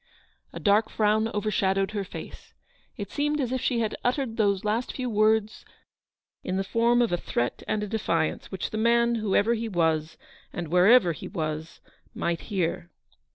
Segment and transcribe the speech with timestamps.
[0.51, 2.55] A dark frown overshadowed her face.
[2.97, 5.63] It seemed as if she had uttered those last few words
[6.43, 9.69] 236 in the form of a threat and a defiance, which the man, whoever he
[9.69, 10.17] was,
[10.51, 11.81] and wherever he was,
[12.15, 12.89] might hear.